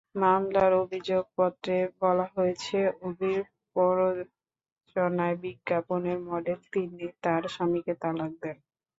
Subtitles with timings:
[0.15, 8.57] মামলার অভিযোগপত্রে বলা হয়েছে, অভির প্ররোচনায় বিজ্ঞাপনের মডেল তিন্নি তাঁর স্বামীকে তালাক দেন।